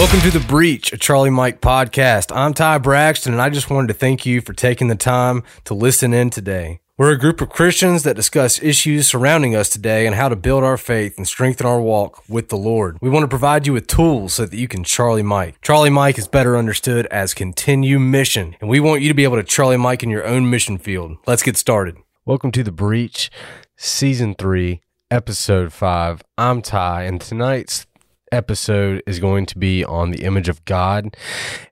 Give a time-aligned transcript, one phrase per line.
[0.00, 2.34] Welcome to The Breach, a Charlie Mike podcast.
[2.34, 5.74] I'm Ty Braxton, and I just wanted to thank you for taking the time to
[5.74, 6.80] listen in today.
[6.96, 10.64] We're a group of Christians that discuss issues surrounding us today and how to build
[10.64, 12.96] our faith and strengthen our walk with the Lord.
[13.02, 15.60] We want to provide you with tools so that you can Charlie Mike.
[15.60, 19.36] Charlie Mike is better understood as continue mission, and we want you to be able
[19.36, 21.18] to Charlie Mike in your own mission field.
[21.26, 21.98] Let's get started.
[22.24, 23.30] Welcome to The Breach,
[23.76, 26.22] Season 3, Episode 5.
[26.38, 27.84] I'm Ty, and tonight's
[28.32, 31.16] episode is going to be on the image of God.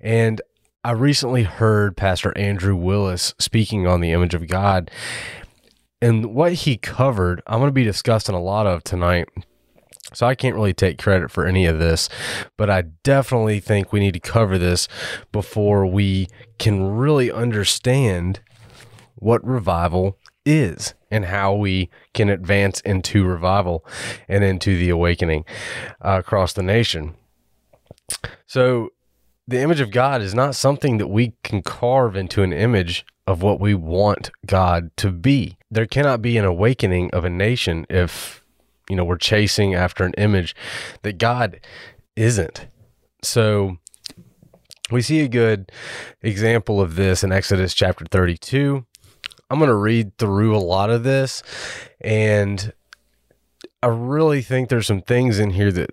[0.00, 0.40] And
[0.84, 4.90] I recently heard Pastor Andrew Willis speaking on the image of God.
[6.00, 9.28] And what he covered, I'm going to be discussing a lot of tonight.
[10.14, 12.08] So I can't really take credit for any of this,
[12.56, 14.88] but I definitely think we need to cover this
[15.32, 18.40] before we can really understand
[19.16, 20.16] what revival
[20.48, 23.84] is and how we can advance into revival
[24.28, 25.44] and into the awakening
[26.00, 27.14] uh, across the nation.
[28.46, 28.90] So,
[29.46, 33.42] the image of God is not something that we can carve into an image of
[33.42, 35.56] what we want God to be.
[35.70, 38.44] There cannot be an awakening of a nation if,
[38.90, 40.54] you know, we're chasing after an image
[41.02, 41.60] that God
[42.16, 42.66] isn't.
[43.22, 43.78] So,
[44.90, 45.70] we see a good
[46.22, 48.86] example of this in Exodus chapter 32
[49.50, 51.42] I'm going to read through a lot of this
[52.00, 52.72] and
[53.82, 55.90] I really think there's some things in here that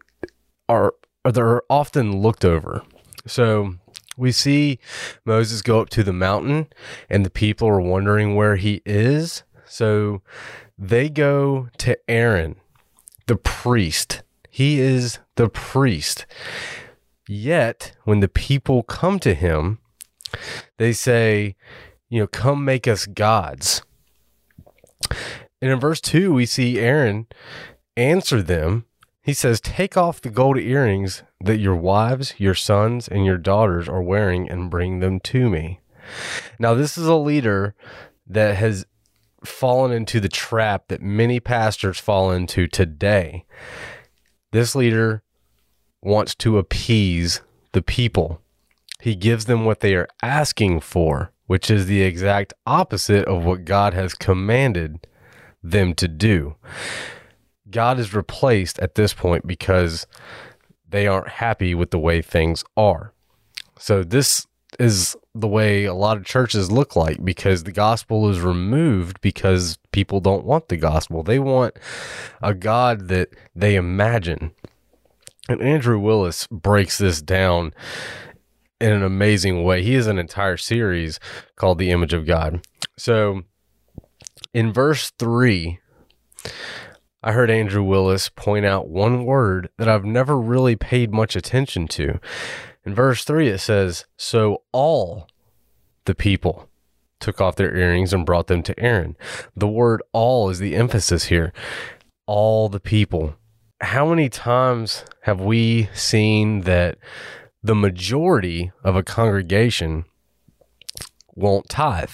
[0.68, 2.84] are they're often looked over.
[3.26, 3.76] So
[4.18, 4.80] we see
[5.26, 6.68] Moses go up to the mountain
[7.10, 9.44] and the people are wondering where he is.
[9.66, 10.22] So
[10.78, 12.56] they go to Aaron,
[13.28, 14.24] the priest.
[14.50, 16.26] He is the priest.
[17.28, 19.80] Yet, when the people come to him,
[20.78, 21.56] they say,
[22.10, 23.82] you know, come make us gods.
[25.62, 27.28] And in verse 2, we see Aaron
[27.98, 28.86] answer them.
[29.22, 33.90] He says, Take off the gold earrings that your wives, your sons, and your daughters
[33.90, 35.80] are wearing and bring them to me.
[36.60, 37.74] Now, this is a leader
[38.28, 38.86] that has
[39.44, 43.46] fallen into the trap that many pastors fall into today.
[44.52, 45.24] This leader
[46.02, 47.42] wants to appease
[47.72, 48.42] the people,
[49.02, 53.66] he gives them what they are asking for which is the exact opposite of what
[53.66, 55.08] God has commanded
[55.64, 56.56] them to do.
[57.70, 60.08] God is replaced at this point because
[60.88, 63.14] they aren't happy with the way things are.
[63.78, 64.48] So, this
[64.80, 69.78] is the way a lot of churches look like because the gospel is removed because
[69.92, 71.24] people don't want the gospel.
[71.24, 71.78] They want
[72.42, 74.52] a God that they imagine.
[75.48, 77.74] And Andrew Willis breaks this down
[78.80, 79.84] in an amazing way.
[79.84, 81.20] He has an entire series
[81.56, 82.66] called The Image of God.
[82.98, 83.44] So
[84.54, 85.80] in verse 3,
[87.24, 91.88] I heard Andrew Willis point out one word that I've never really paid much attention
[91.90, 92.20] to.
[92.86, 95.28] In verse 3, it says, So all
[96.06, 96.70] the people
[97.20, 99.18] took off their earrings and brought them to Aaron.
[99.56, 101.52] The word all is the emphasis here.
[102.28, 103.36] All the people.
[103.82, 106.98] How many times have we seen that
[107.66, 110.06] the majority of a congregation
[111.34, 112.14] won't tithe.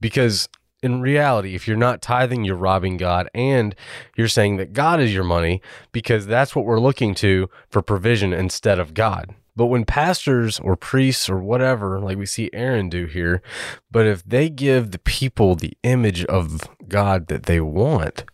[0.00, 0.48] Because
[0.82, 3.74] in reality, if you're not tithing, you're robbing God and
[4.16, 5.60] you're saying that God is your money
[5.92, 9.34] because that's what we're looking to for provision instead of God.
[9.54, 13.42] But when pastors or priests or whatever, like we see Aaron do here,
[13.90, 18.24] but if they give the people the image of God that they want,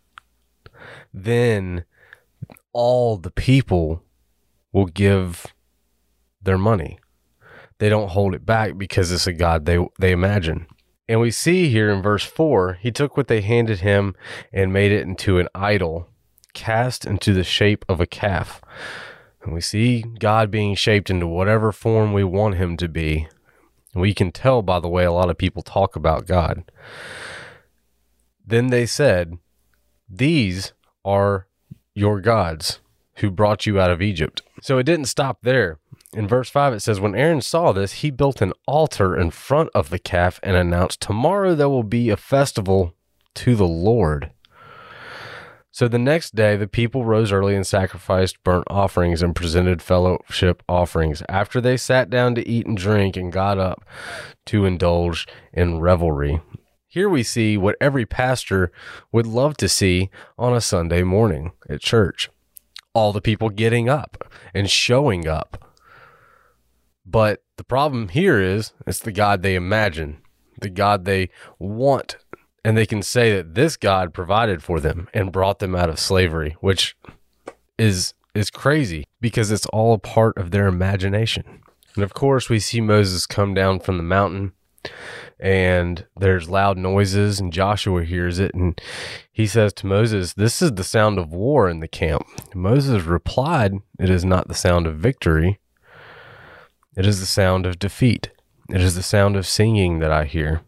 [1.12, 1.84] then
[2.72, 4.04] all the people
[4.72, 5.53] will give
[6.44, 6.98] their money.
[7.78, 10.66] They don't hold it back because it's a God they, they imagine.
[11.08, 14.14] And we see here in verse 4 he took what they handed him
[14.52, 16.08] and made it into an idol,
[16.54, 18.62] cast into the shape of a calf.
[19.42, 23.28] And we see God being shaped into whatever form we want him to be.
[23.94, 26.64] We can tell by the way a lot of people talk about God.
[28.46, 29.38] Then they said,
[30.08, 30.72] These
[31.04, 31.46] are
[31.94, 32.80] your gods
[33.16, 34.42] who brought you out of Egypt.
[34.62, 35.78] So it didn't stop there
[36.14, 39.70] in verse 5, it says, When Aaron saw this, he built an altar in front
[39.74, 42.94] of the calf and announced, Tomorrow there will be a festival
[43.34, 44.30] to the Lord.
[45.70, 50.62] So the next day, the people rose early and sacrificed burnt offerings and presented fellowship
[50.68, 53.84] offerings after they sat down to eat and drink and got up
[54.46, 56.40] to indulge in revelry.
[56.86, 58.70] Here we see what every pastor
[59.10, 62.30] would love to see on a Sunday morning at church
[62.94, 65.63] all the people getting up and showing up
[67.06, 70.18] but the problem here is it's the God they imagine,
[70.60, 72.16] the God they want.
[72.64, 75.98] And they can say that this God provided for them and brought them out of
[75.98, 76.96] slavery, which
[77.78, 81.60] is is crazy because it's all a part of their imagination.
[81.94, 84.52] And of course, we see Moses come down from the mountain
[85.38, 88.80] and there's loud noises and Joshua hears it and
[89.30, 93.74] he says to Moses, "This is the sound of war in the camp." Moses replied,
[94.00, 95.60] "It is not the sound of victory.
[96.96, 98.30] It is the sound of defeat.
[98.70, 100.62] It is the sound of singing that I hear."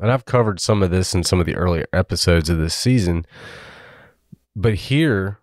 [0.00, 3.26] And I've covered some of this in some of the earlier episodes of this season.
[4.56, 5.38] But here,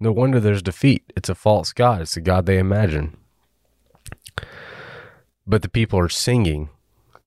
[0.00, 1.12] no wonder there's defeat.
[1.16, 3.16] It's a false God, it's a God they imagine.
[5.46, 6.70] But the people are singing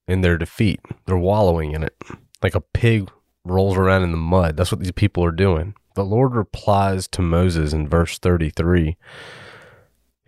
[0.08, 1.96] in their defeat, they're wallowing in it.
[2.44, 3.10] Like a pig
[3.46, 4.58] rolls around in the mud.
[4.58, 5.74] That's what these people are doing.
[5.96, 8.98] The Lord replies to Moses in verse 33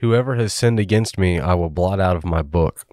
[0.02, 2.88] Whoever has sinned against me, I will blot out of my book.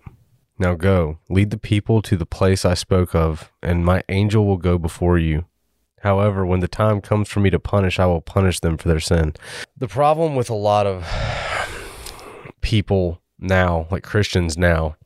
[0.59, 4.59] Now go, lead the people to the place I spoke of, and my angel will
[4.59, 5.47] go before you.
[6.03, 9.01] However, when the time comes for me to punish, I will punish them for their
[9.01, 9.33] sin.
[9.75, 11.07] The problem with a lot of
[12.61, 14.98] people now, like Christians now,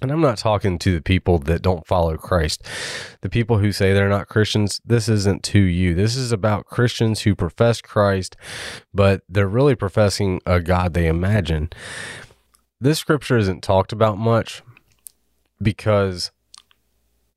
[0.00, 2.64] and I'm not talking to the people that don't follow Christ.
[3.20, 5.94] The people who say they're not Christians, this isn't to you.
[5.94, 8.36] This is about Christians who profess Christ,
[8.92, 11.70] but they're really professing a God they imagine
[12.82, 14.60] this scripture isn't talked about much
[15.62, 16.32] because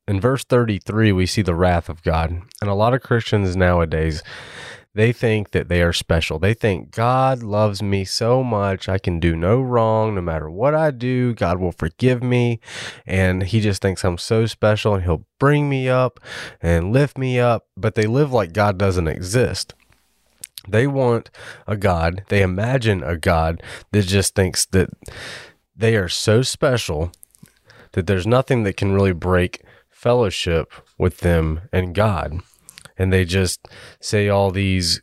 [0.07, 2.41] in verse 33 we see the wrath of God.
[2.61, 4.23] And a lot of Christians nowadays
[4.95, 6.39] they think that they are special.
[6.39, 10.73] They think God loves me so much, I can do no wrong no matter what
[10.73, 11.33] I do.
[11.33, 12.61] God will forgive me.
[13.05, 16.21] And He just thinks I'm so special and He'll bring me up
[16.61, 17.67] and lift me up.
[17.75, 19.75] But they live like God doesn't exist.
[20.67, 21.29] They want
[21.67, 23.61] a God, they imagine a God
[23.91, 24.89] that just thinks that
[25.75, 27.11] they are so special
[27.91, 32.39] that there's nothing that can really break fellowship with them and God.
[32.97, 33.67] And they just
[33.99, 35.01] say all these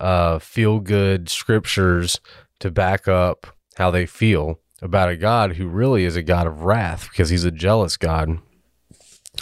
[0.00, 2.20] uh, feel good scriptures
[2.60, 6.62] to back up how they feel about a God who really is a God of
[6.62, 8.38] wrath because he's a jealous God.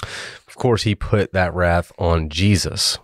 [0.03, 2.99] Of course, he put that wrath on Jesus.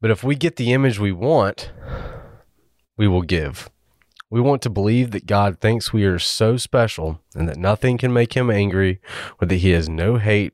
[0.00, 1.72] But if we get the image we want,
[2.96, 3.70] we will give.
[4.30, 8.12] We want to believe that God thinks we are so special and that nothing can
[8.12, 9.00] make him angry
[9.40, 10.52] or that he has no hate,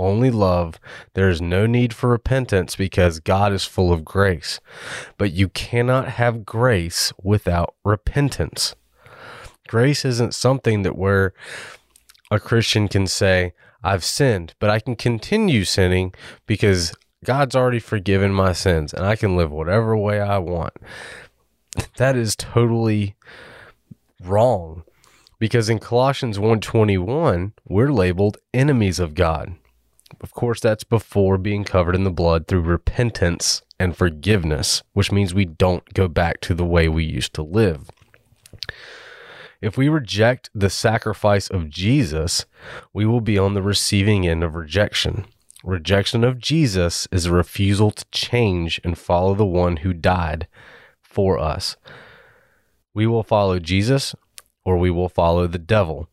[0.00, 0.80] only love.
[1.14, 4.58] There is no need for repentance because God is full of grace.
[5.18, 8.74] But you cannot have grace without repentance.
[9.68, 11.32] Grace isn't something that where
[12.30, 13.52] a Christian can say,
[13.82, 16.12] I've sinned, but I can continue sinning
[16.46, 16.92] because
[17.24, 20.74] God's already forgiven my sins and I can live whatever way I want.
[21.98, 23.14] That is totally
[24.20, 24.82] wrong
[25.38, 29.54] because in Colossians 1:21 we're labeled enemies of God.
[30.20, 35.32] Of course that's before being covered in the blood through repentance and forgiveness, which means
[35.32, 37.90] we don't go back to the way we used to live.
[39.60, 42.46] If we reject the sacrifice of Jesus,
[42.92, 45.26] we will be on the receiving end of rejection.
[45.62, 50.48] Rejection of Jesus is a refusal to change and follow the one who died
[51.02, 51.76] for us.
[52.94, 54.14] We will follow Jesus
[54.64, 56.08] or we will follow the devil.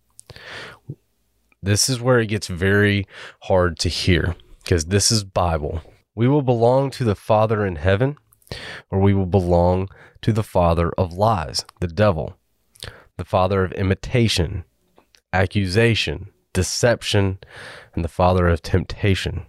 [1.62, 3.08] This is where it gets very
[3.44, 5.82] hard to hear because this is Bible.
[6.16, 8.18] We will belong to the Father in heaven
[8.90, 9.90] or we will belong
[10.22, 12.38] to the father of lies, the devil,
[13.18, 14.64] the father of imitation,
[15.34, 17.40] accusation, deception,
[17.94, 19.46] and the father of temptation.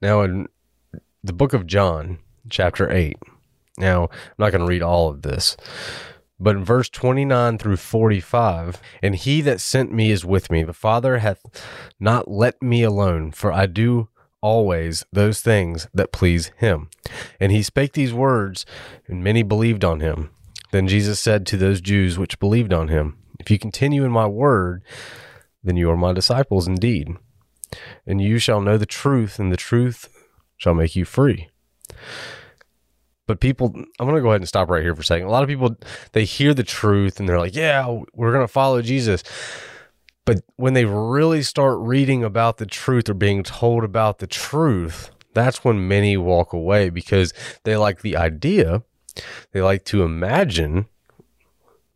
[0.00, 0.48] Now, in
[1.22, 3.16] the book of John, chapter 8,
[3.78, 5.56] now I'm not going to read all of this,
[6.40, 10.62] but in verse 29 through 45, and he that sent me is with me.
[10.62, 11.42] The Father hath
[12.00, 14.08] not let me alone, for I do
[14.40, 16.88] always those things that please him.
[17.38, 18.64] And he spake these words,
[19.06, 20.30] and many believed on him.
[20.72, 24.26] Then Jesus said to those Jews which believed on him, If you continue in my
[24.26, 24.82] word,
[25.62, 27.08] then you are my disciples indeed.
[28.06, 30.08] And you shall know the truth, and the truth
[30.56, 31.50] shall make you free.
[33.30, 35.28] But people, I'm going to go ahead and stop right here for a second.
[35.28, 35.76] A lot of people,
[36.14, 39.22] they hear the truth and they're like, yeah, we're going to follow Jesus.
[40.24, 45.12] But when they really start reading about the truth or being told about the truth,
[45.32, 47.32] that's when many walk away because
[47.62, 48.82] they like the idea,
[49.52, 50.86] they like to imagine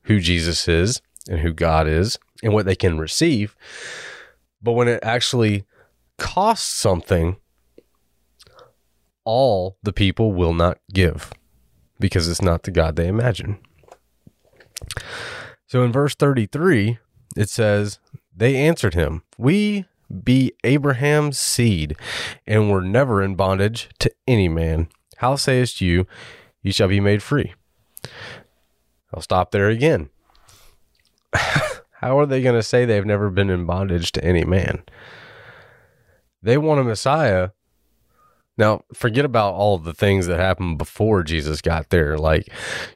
[0.03, 3.57] who Jesus is and who God is and what they can receive.
[4.63, 5.65] But when it actually
[6.17, 7.39] costs something,
[9.25, 11.33] all the people will not give
[11.99, 13.59] because it's not the God they imagine.
[15.67, 16.99] So in verse 33,
[17.37, 17.99] it says,
[18.35, 19.87] They answered him, We
[20.23, 21.97] be Abraham's seed,
[22.47, 24.89] and were never in bondage to any man.
[25.17, 26.07] How sayest you,
[26.63, 27.55] ye shall be made free.
[29.13, 30.11] I'll stop there again.
[31.33, 34.83] How are they going to say they've never been in bondage to any man?
[36.43, 37.51] They want a Messiah.
[38.57, 42.17] Now, forget about all the things that happened before Jesus got there.
[42.17, 42.49] Like,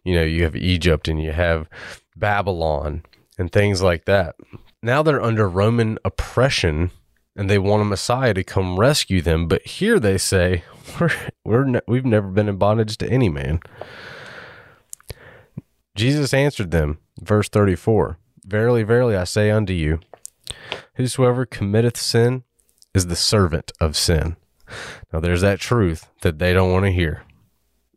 [0.05, 1.69] you know, you have Egypt and you have
[2.17, 3.03] Babylon
[3.39, 4.37] and things like that.
[4.83, 6.93] Now they're under Roman oppression
[7.35, 9.49] and they want a Messiah to come rescue them.
[9.49, 10.65] But here they say,
[11.01, 11.11] we're,
[11.45, 13.61] we're ne- we've never been in bondage to any man.
[15.97, 20.01] Jesus answered them, verse 34 Verily, verily, I say unto you,
[20.95, 22.45] whosoever committeth sin
[22.95, 24.37] is the servant of sin.
[25.13, 27.23] Now, there's that truth that they don't want to hear.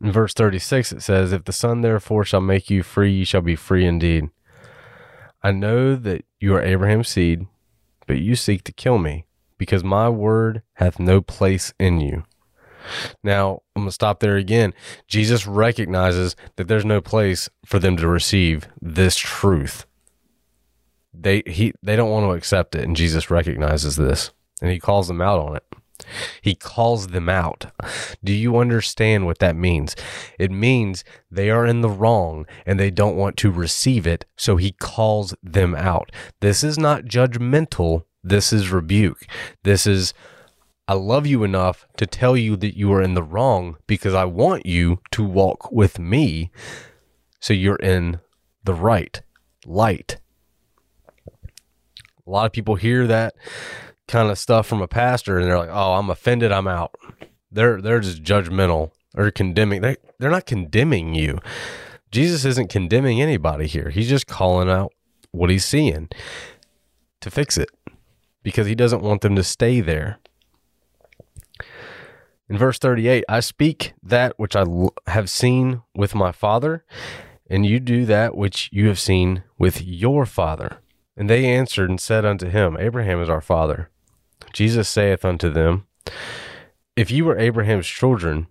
[0.02, 3.42] In verse 36, it says, If the Son therefore shall make you free, ye shall
[3.42, 4.30] be free indeed.
[5.44, 7.48] I know that you are Abraham's seed,
[8.08, 9.26] but you seek to kill me,
[9.58, 12.24] because my word hath no place in you.
[13.24, 14.74] Now, I'm going to stop there again.
[15.08, 19.86] Jesus recognizes that there's no place for them to receive this truth.
[21.14, 25.10] They he they don't want to accept it and Jesus recognizes this and he calls
[25.10, 25.66] them out on it.
[26.42, 27.68] He calls them out.
[28.24, 29.96] Do you understand what that means?
[30.40, 34.58] It means they are in the wrong and they don't want to receive it, so
[34.58, 36.12] he calls them out.
[36.40, 39.26] This is not judgmental, this is rebuke.
[39.64, 40.14] This is
[40.88, 44.26] I love you enough to tell you that you are in the wrong because I
[44.26, 46.52] want you to walk with me
[47.40, 48.20] so you're in
[48.64, 49.22] the right
[49.66, 50.18] light.
[52.28, 53.36] A lot of people hear that
[54.12, 56.94] kind of stuff from a pastor and they're like, "Oh, I'm offended, I'm out."
[57.52, 59.82] They're they're just judgmental or condemning.
[59.82, 61.40] They they're not condemning you.
[62.12, 63.90] Jesus isn't condemning anybody here.
[63.90, 64.94] He's just calling out
[65.32, 66.10] what he's seeing
[67.22, 67.70] to fix it
[68.44, 70.20] because he doesn't want them to stay there.
[72.50, 74.66] In verse 38, I speak that which I
[75.08, 76.84] have seen with my father,
[77.50, 80.80] and you do that which you have seen with your father.
[81.16, 83.90] And they answered and said unto him, Abraham is our father.
[84.54, 85.88] Jesus saith unto them,
[86.96, 88.48] If you were Abraham's children,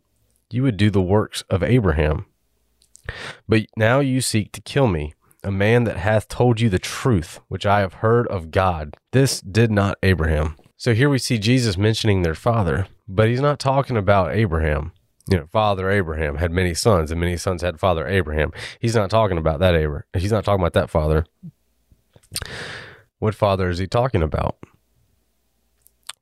[0.50, 2.26] you would do the works of Abraham.
[3.48, 7.40] But now you seek to kill me, a man that hath told you the truth,
[7.48, 8.96] which I have heard of God.
[9.12, 10.56] This did not Abraham.
[10.76, 14.92] So here we see Jesus mentioning their father, but he's not talking about Abraham.
[15.30, 18.52] You know, Father Abraham had many sons, and many sons had Father Abraham.
[18.80, 20.04] He's not talking about that Abraham.
[20.14, 21.26] He's not talking about that father.
[23.18, 24.56] What father is he talking about?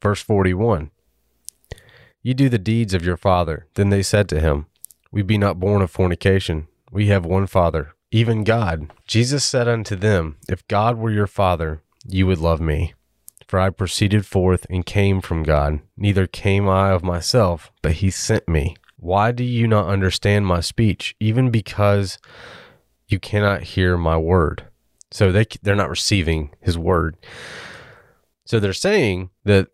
[0.01, 0.91] Verse 41
[2.23, 3.67] You do the deeds of your father.
[3.75, 4.67] Then they said to him,
[5.11, 6.69] We be not born of fornication.
[6.91, 8.93] We have one father, even God.
[9.07, 12.95] Jesus said unto them, If God were your father, you would love me.
[13.47, 15.81] For I proceeded forth and came from God.
[15.97, 18.77] Neither came I of myself, but he sent me.
[18.99, 21.17] Why do you not understand my speech?
[21.19, 22.19] Even because
[23.07, 24.65] you cannot hear my word.
[25.11, 27.17] So they they're not receiving his word.
[28.45, 29.69] So they're saying that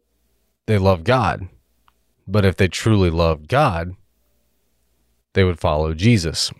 [0.67, 1.49] they love God.
[2.27, 3.95] But if they truly loved God,
[5.35, 6.53] they would follow Jesus.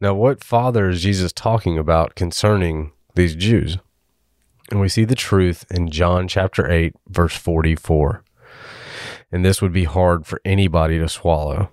[0.00, 3.76] Now, what father is Jesus talking about concerning these Jews?
[4.70, 8.22] And we see the truth in John chapter 8, verse 44.
[9.32, 11.70] And this would be hard for anybody to swallow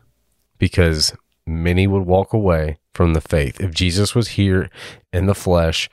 [0.57, 1.13] because
[1.45, 3.61] many would walk away from the faith.
[3.61, 4.69] If Jesus was here
[5.13, 5.89] in the flesh,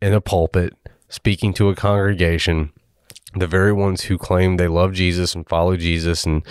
[0.00, 0.74] in a pulpit,
[1.08, 2.72] speaking to a congregation,
[3.36, 6.44] the very ones who claim they love Jesus and follow Jesus and,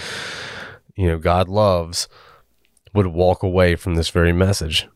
[0.96, 2.08] you know, God loves,
[2.94, 4.88] would walk away from this very message.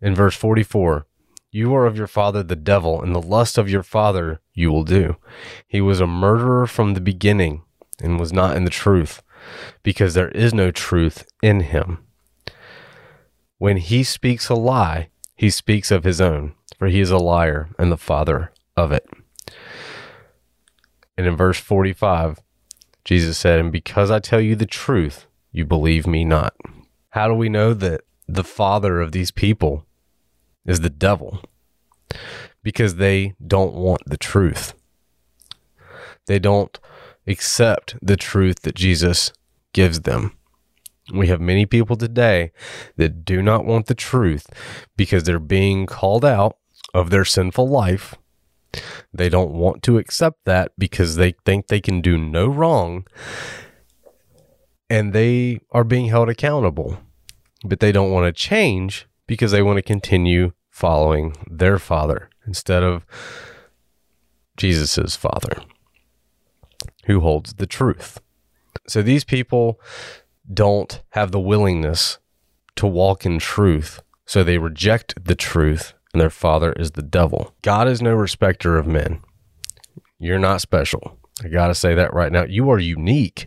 [0.00, 1.06] In verse 44,
[1.50, 4.84] you are of your father the devil, and the lust of your father you will
[4.84, 5.16] do.
[5.68, 7.62] He was a murderer from the beginning
[8.00, 9.22] and was not in the truth,
[9.82, 11.98] because there is no truth in him.
[13.58, 17.68] When he speaks a lie, he speaks of his own, for he is a liar
[17.78, 19.06] and the father of it.
[21.16, 22.40] And in verse 45,
[23.04, 26.54] Jesus said, And because I tell you the truth, you believe me not.
[27.10, 29.84] How do we know that the father of these people
[30.64, 31.42] is the devil
[32.62, 34.74] because they don't want the truth.
[36.26, 36.78] They don't
[37.26, 39.32] accept the truth that Jesus
[39.72, 40.36] gives them.
[41.12, 42.52] We have many people today
[42.96, 44.46] that do not want the truth
[44.96, 46.56] because they're being called out
[46.94, 48.14] of their sinful life.
[49.12, 53.06] They don't want to accept that because they think they can do no wrong
[54.92, 56.98] and they are being held accountable.
[57.64, 62.82] But they don't want to change because they want to continue following their father instead
[62.82, 63.06] of
[64.56, 65.62] Jesus's father
[67.06, 68.20] who holds the truth.
[68.86, 69.80] So these people
[70.52, 72.18] don't have the willingness
[72.76, 74.02] to walk in truth.
[74.26, 77.54] So they reject the truth, and their father is the devil.
[77.62, 79.20] God is no respecter of men.
[80.18, 81.18] You're not special.
[81.42, 82.44] I got to say that right now.
[82.44, 83.46] You are unique.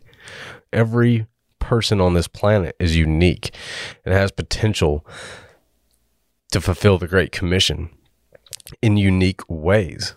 [0.73, 1.27] Every
[1.59, 3.55] person on this planet is unique
[4.03, 5.05] and has potential
[6.51, 7.89] to fulfill the Great Commission
[8.81, 10.13] in unique ways.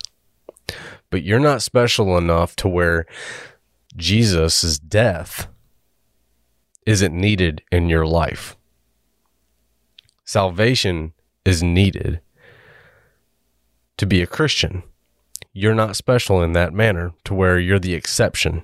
[1.11, 3.07] But you're not special enough to where
[3.97, 5.49] Jesus' death
[6.87, 8.57] isn't needed in your life.
[10.25, 11.13] Salvation
[11.45, 12.21] is needed
[13.99, 14.83] to be a Christian.
[15.53, 18.63] You're not special in that manner to where you're the exception.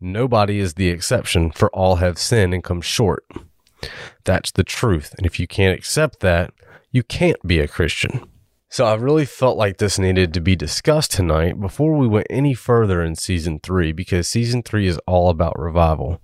[0.00, 3.24] Nobody is the exception, for all have sinned and come short.
[4.24, 5.14] That's the truth.
[5.16, 6.52] And if you can't accept that,
[6.90, 8.28] you can't be a Christian.
[8.68, 12.52] So I really felt like this needed to be discussed tonight before we went any
[12.52, 16.20] further in season three, because season three is all about revival.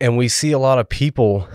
[0.00, 1.48] And we see a lot of people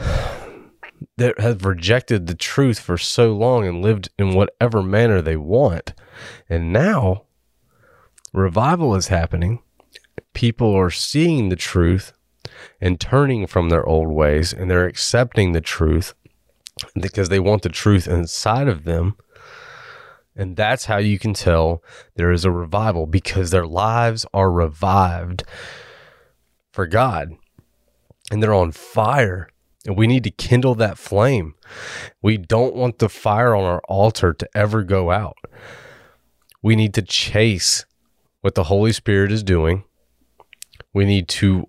[1.17, 5.93] that have rejected the truth for so long and lived in whatever manner they want.
[6.49, 7.25] And now
[8.33, 9.59] revival is happening.
[10.33, 12.13] People are seeing the truth
[12.79, 16.13] and turning from their old ways and they're accepting the truth
[16.99, 19.15] because they want the truth inside of them.
[20.35, 21.83] And that's how you can tell
[22.15, 25.43] there is a revival because their lives are revived
[26.71, 27.31] for God
[28.31, 29.49] and they're on fire.
[29.85, 31.55] And we need to kindle that flame.
[32.21, 35.37] We don't want the fire on our altar to ever go out.
[36.61, 37.85] We need to chase
[38.41, 39.83] what the Holy Spirit is doing.
[40.93, 41.67] We need to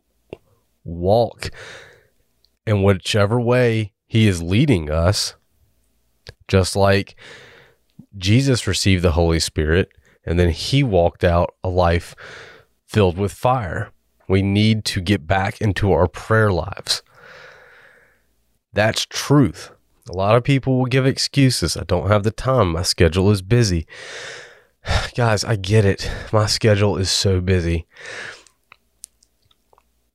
[0.84, 1.50] walk
[2.66, 5.34] in whichever way He is leading us,
[6.48, 7.16] just like
[8.16, 9.90] Jesus received the Holy Spirit
[10.24, 12.14] and then He walked out a life
[12.86, 13.90] filled with fire.
[14.28, 17.02] We need to get back into our prayer lives.
[18.72, 19.70] That's truth.
[20.08, 21.76] A lot of people will give excuses.
[21.76, 22.72] I don't have the time.
[22.72, 23.86] My schedule is busy.
[25.14, 26.10] Guys, I get it.
[26.32, 27.86] My schedule is so busy.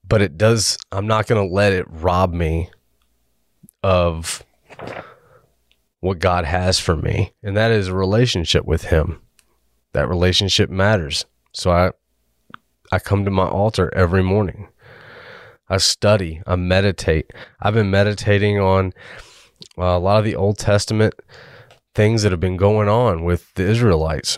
[0.07, 2.69] But it does, I'm not going to let it rob me
[3.83, 4.43] of
[5.99, 7.33] what God has for me.
[7.43, 9.21] And that is a relationship with Him.
[9.93, 11.25] That relationship matters.
[11.53, 11.91] So I,
[12.91, 14.69] I come to my altar every morning.
[15.69, 17.31] I study, I meditate.
[17.59, 18.93] I've been meditating on
[19.77, 21.13] uh, a lot of the Old Testament
[21.93, 24.37] things that have been going on with the Israelites.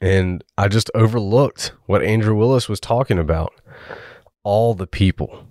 [0.00, 3.52] And I just overlooked what Andrew Willis was talking about.
[4.44, 5.46] All the people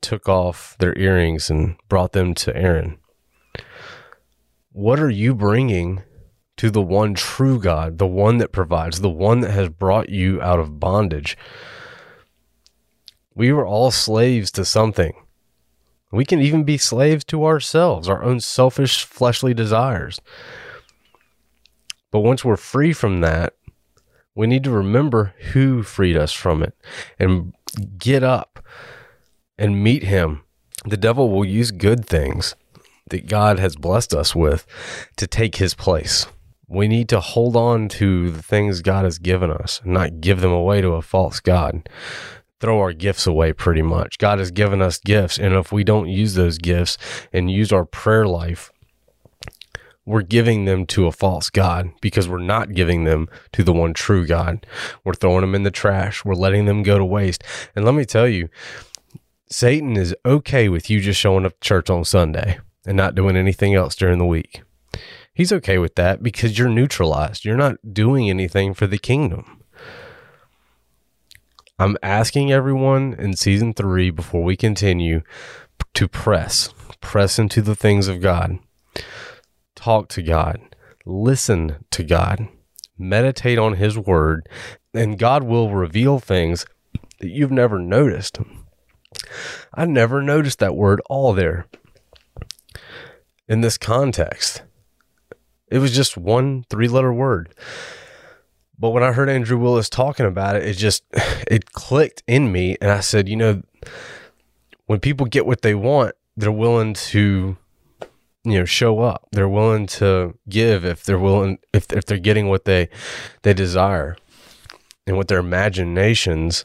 [0.00, 2.98] took off their earrings and brought them to Aaron.
[4.72, 6.02] What are you bringing
[6.58, 10.40] to the one true God, the one that provides, the one that has brought you
[10.42, 11.36] out of bondage?
[13.36, 15.12] We were all slaves to something.
[16.10, 20.22] We can even be slaves to ourselves, our own selfish fleshly desires.
[22.10, 23.52] But once we're free from that,
[24.34, 26.74] we need to remember who freed us from it
[27.18, 27.52] and
[27.98, 28.64] get up
[29.58, 30.42] and meet him.
[30.86, 32.54] The devil will use good things
[33.10, 34.66] that God has blessed us with
[35.16, 36.26] to take his place.
[36.68, 40.40] We need to hold on to the things God has given us and not give
[40.40, 41.86] them away to a false God
[42.60, 44.18] throw our gifts away pretty much.
[44.18, 45.38] God has given us gifts.
[45.38, 46.96] And if we don't use those gifts
[47.32, 48.72] and use our prayer life,
[50.04, 53.92] we're giving them to a false God because we're not giving them to the one
[53.92, 54.64] true God.
[55.04, 56.24] We're throwing them in the trash.
[56.24, 57.42] We're letting them go to waste.
[57.74, 58.48] And let me tell you,
[59.50, 63.36] Satan is okay with you just showing up to church on Sunday and not doing
[63.36, 64.62] anything else during the week.
[65.34, 67.44] He's okay with that because you're neutralized.
[67.44, 69.62] You're not doing anything for the kingdom.
[71.78, 75.20] I'm asking everyone in season three before we continue
[75.92, 78.58] to press, press into the things of God,
[79.74, 80.58] talk to God,
[81.04, 82.48] listen to God,
[82.96, 84.48] meditate on His word,
[84.94, 86.64] and God will reveal things
[87.20, 88.38] that you've never noticed.
[89.74, 91.66] I never noticed that word all there
[93.46, 94.62] in this context.
[95.68, 97.54] It was just one three letter word.
[98.78, 102.76] But when I heard Andrew Willis talking about it, it just it clicked in me,
[102.80, 103.62] and I said, you know,
[104.86, 107.56] when people get what they want, they're willing to,
[108.44, 109.26] you know, show up.
[109.32, 112.88] They're willing to give if they're willing if if they're getting what they
[113.42, 114.16] they desire,
[115.06, 116.64] and what their imaginations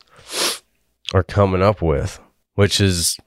[1.14, 2.20] are coming up with,
[2.56, 3.18] which is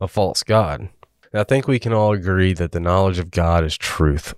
[0.00, 0.88] a false god.
[1.32, 4.34] And I think we can all agree that the knowledge of God is truth.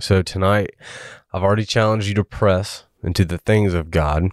[0.00, 0.74] So tonight,
[1.36, 4.30] I've already challenged you to press into the things of God.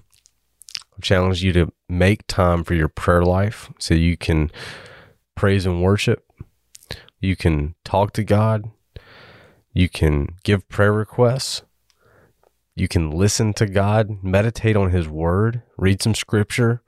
[0.94, 4.50] I've challenged you to make time for your prayer life so you can
[5.36, 6.24] praise and worship.
[7.20, 8.72] You can talk to God.
[9.74, 11.64] You can give prayer requests.
[12.74, 16.84] You can listen to God, meditate on His Word, read some scripture,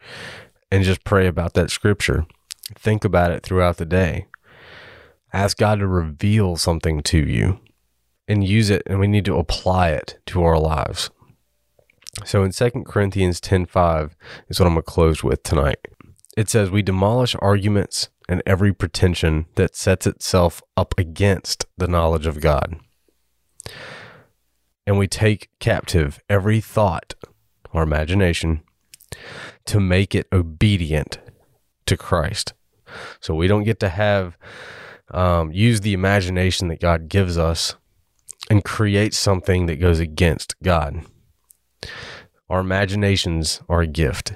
[0.72, 2.26] and just pray about that scripture.
[2.74, 4.28] Think about it throughout the day.
[5.34, 7.60] Ask God to reveal something to you
[8.28, 11.10] and use it, and we need to apply it to our lives.
[12.24, 14.16] So in 2 Corinthians 10:5
[14.48, 15.80] is what I'm going to close with tonight.
[16.38, 22.26] It says we demolish arguments and every pretension that sets itself up against the knowledge
[22.26, 22.80] of God.
[24.88, 27.16] And we take captive every thought
[27.72, 28.62] or imagination
[29.66, 31.20] to make it obedient
[31.86, 32.54] to Christ.
[33.20, 34.38] So we don't get to have
[35.12, 37.76] um, use the imagination that God gives us
[38.50, 41.06] and create something that goes against God.
[42.50, 44.34] Our imaginations are a gift.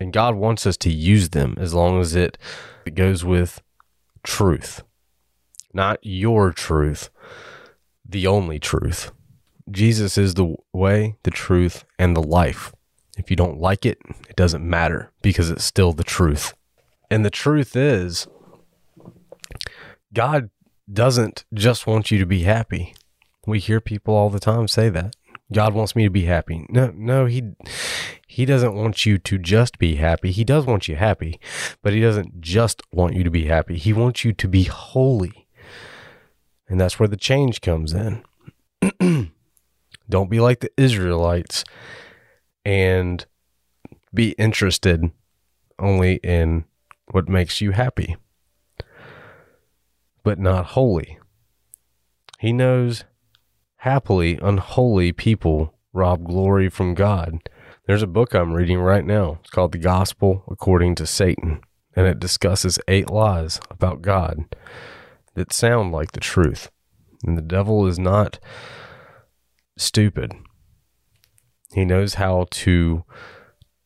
[0.00, 2.36] And God wants us to use them as long as it,
[2.84, 3.62] it goes with
[4.22, 4.82] truth.
[5.72, 7.10] Not your truth,
[8.06, 9.12] the only truth.
[9.70, 12.72] Jesus is the way, the truth, and the life.
[13.16, 16.52] If you don't like it, it doesn't matter because it's still the truth.
[17.10, 18.26] And the truth is,
[20.12, 20.50] God
[20.92, 22.94] doesn't just want you to be happy.
[23.46, 25.14] We hear people all the time say that.
[25.52, 26.66] God wants me to be happy.
[26.70, 27.52] No, no, he
[28.26, 30.32] he doesn't want you to just be happy.
[30.32, 31.38] He does want you happy,
[31.82, 33.76] but he doesn't just want you to be happy.
[33.76, 35.46] He wants you to be holy.
[36.68, 38.24] And that's where the change comes in.
[40.08, 41.64] Don't be like the Israelites
[42.64, 43.24] and
[44.12, 45.10] be interested
[45.78, 46.64] only in
[47.10, 48.16] what makes you happy,
[50.24, 51.18] but not holy.
[52.40, 53.04] He knows
[53.76, 57.38] happily unholy people rob glory from God.
[57.86, 59.38] There's a book I'm reading right now.
[59.42, 61.60] It's called The Gospel According to Satan,
[61.94, 64.56] and it discusses eight lies about God
[65.34, 66.70] that sound like the truth.
[67.24, 68.38] And the devil is not
[69.76, 70.32] stupid.
[71.74, 73.04] He knows how to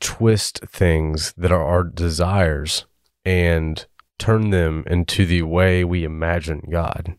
[0.00, 2.86] twist things that are our desires
[3.24, 3.86] and
[4.18, 7.16] turn them into the way we imagine God.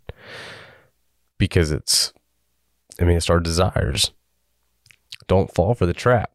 [1.38, 2.14] Because it's,
[3.00, 4.12] I mean, it's our desires.
[5.28, 6.32] Don't fall for the trap.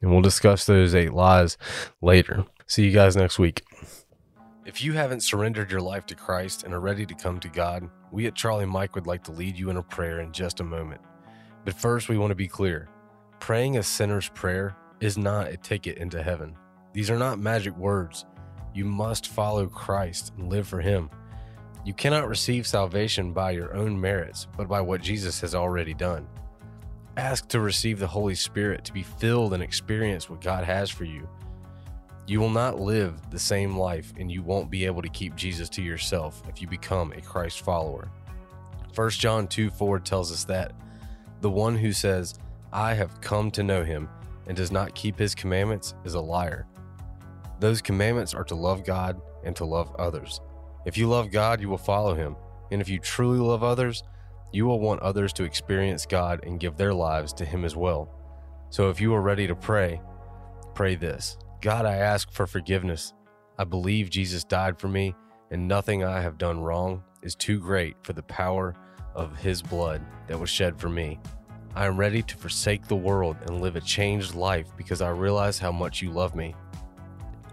[0.00, 1.56] And we'll discuss those eight lies
[2.00, 2.44] later.
[2.66, 3.62] See you guys next week.
[4.64, 7.88] If you haven't surrendered your life to Christ and are ready to come to God,
[8.12, 10.64] we at Charlie Mike would like to lead you in a prayer in just a
[10.64, 11.00] moment.
[11.64, 12.88] But first, we want to be clear
[13.40, 16.56] praying a sinner's prayer is not a ticket into heaven.
[16.92, 18.24] These are not magic words.
[18.74, 21.10] You must follow Christ and live for Him.
[21.84, 26.28] You cannot receive salvation by your own merits, but by what Jesus has already done.
[27.16, 31.04] Ask to receive the Holy Spirit to be filled and experience what God has for
[31.04, 31.28] you.
[32.26, 35.68] You will not live the same life and you won't be able to keep Jesus
[35.70, 38.08] to yourself if you become a Christ follower.
[38.94, 40.72] 1 John 2 4 tells us that
[41.40, 42.38] the one who says,
[42.72, 44.08] I have come to know him,
[44.46, 46.66] and does not keep his commandments is a liar.
[47.62, 50.40] Those commandments are to love God and to love others.
[50.84, 52.34] If you love God, you will follow him.
[52.72, 54.02] And if you truly love others,
[54.50, 58.10] you will want others to experience God and give their lives to him as well.
[58.70, 60.00] So if you are ready to pray,
[60.74, 63.14] pray this God, I ask for forgiveness.
[63.56, 65.14] I believe Jesus died for me,
[65.52, 68.74] and nothing I have done wrong is too great for the power
[69.14, 71.20] of his blood that was shed for me.
[71.76, 75.60] I am ready to forsake the world and live a changed life because I realize
[75.60, 76.56] how much you love me.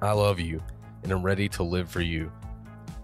[0.01, 0.63] I love you
[1.03, 2.31] and am ready to live for you.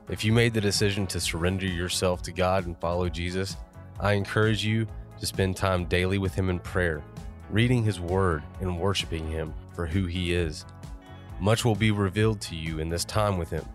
[0.08, 3.58] If you made the decision to surrender yourself to God and follow Jesus,
[4.00, 4.88] I encourage you
[5.20, 7.04] to spend time daily with Him in prayer,
[7.50, 10.66] reading His Word, and worshiping Him for who He is.
[11.42, 13.66] Much will be revealed to you in this time with Him.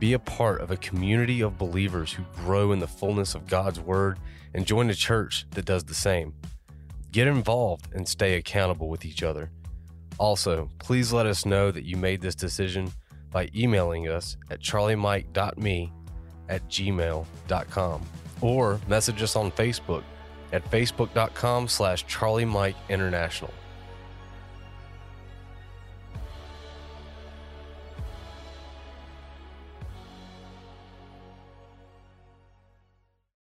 [0.00, 3.78] Be a part of a community of believers who grow in the fullness of God's
[3.78, 4.18] Word
[4.54, 6.34] and join a church that does the same.
[7.12, 9.52] Get involved and stay accountable with each other.
[10.20, 12.92] Also, please let us know that you made this decision
[13.32, 15.92] by emailing us at charliemike.me
[16.50, 18.02] at gmail.com
[18.42, 20.02] or message us on Facebook
[20.52, 23.50] at facebook.com slash charliemike international.